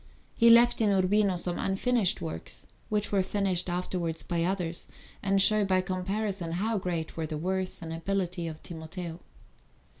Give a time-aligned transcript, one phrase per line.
[0.33, 4.87] He left in Urbino some unfinished works, which were finished afterwards by others
[5.21, 9.19] and show by comparison how great were the worth and ability of Timoteo.